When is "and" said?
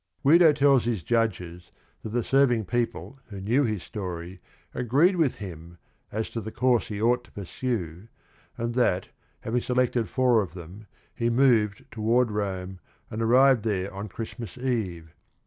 8.57-8.73, 13.11-13.21